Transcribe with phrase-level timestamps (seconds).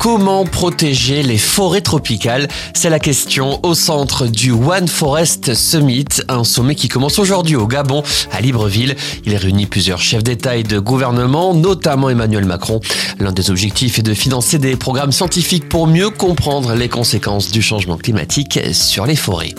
[0.00, 2.48] Comment protéger les forêts tropicales?
[2.72, 7.66] C'est la question au centre du One Forest Summit, un sommet qui commence aujourd'hui au
[7.66, 8.02] Gabon,
[8.32, 8.96] à Libreville.
[9.26, 12.80] Il réunit plusieurs chefs d'État et de gouvernement, notamment Emmanuel Macron.
[13.18, 17.60] L'un des objectifs est de financer des programmes scientifiques pour mieux comprendre les conséquences du
[17.60, 19.54] changement climatique sur les forêts.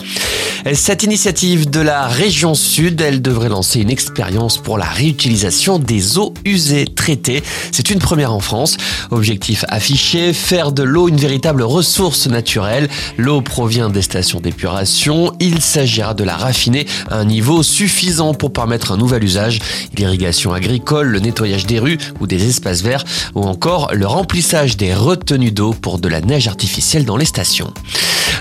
[0.74, 6.18] Cette initiative de la région sud, elle devrait lancer une expérience pour la réutilisation des
[6.18, 7.42] eaux usées traitées.
[7.70, 8.76] C'est une première en France.
[9.10, 12.88] Objectif affiché, faire de l'eau une véritable ressource naturelle.
[13.18, 15.32] L'eau provient des stations d'épuration.
[15.40, 19.60] Il s'agira de la raffiner à un niveau suffisant pour permettre un nouvel usage.
[19.96, 23.04] L'irrigation agricole, le nettoyage des rues ou des espaces verts
[23.34, 27.72] ou encore le remplissage des retenues d'eau pour de la neige artificielle dans les stations.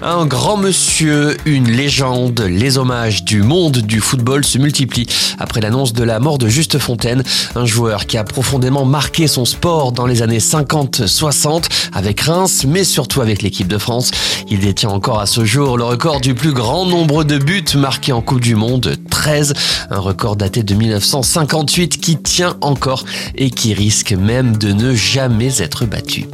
[0.04, 5.06] Un grand monsieur, une légende, les hommages du monde du football se multiplient
[5.38, 7.22] après l'annonce de la mort de Juste Fontaine,
[7.54, 12.84] un joueur qui a profondément marqué son sport dans les années 50-60 avec Reims, mais
[12.84, 14.10] surtout avec l'équipe de France.
[14.50, 18.12] Il détient encore à ce jour le record du plus grand nombre de buts marqués
[18.12, 19.54] en Coupe du Monde, 13,
[19.92, 25.62] un record daté de 1958 qui tient encore et qui risque même de ne jamais
[25.62, 26.26] être battu.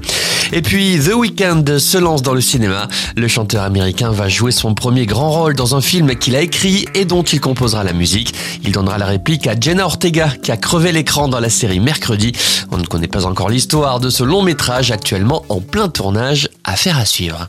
[0.54, 2.88] Et puis The Weeknd se lance dans le cinéma.
[3.16, 6.86] Le chanteur américain va jouer son premier grand rôle dans un film qu'il a écrit
[6.94, 8.34] et dont il composera la musique.
[8.64, 12.32] Il donnera la réplique à Jenna Ortega qui a crevé l'écran dans la série Mercredi.
[12.72, 16.50] On ne connaît pas encore l'histoire de ce long métrage actuellement en plein tournage.
[16.64, 17.48] Affaire à suivre.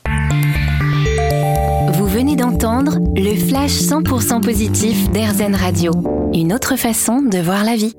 [1.93, 5.93] Vous venez d'entendre le flash 100% positif d'Airzen Radio.
[6.33, 7.95] Une autre façon de voir la vie.